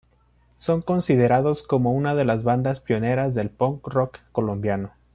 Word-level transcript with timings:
Son 0.55 0.81
considerados 0.81 1.61
como 1.61 1.91
una 1.93 2.15
de 2.15 2.25
las 2.25 2.43
bandas 2.43 2.79
pioneras 2.79 3.35
del 3.35 3.51
punk 3.51 3.85
rock 3.87 4.17
colombiano. 4.31 4.93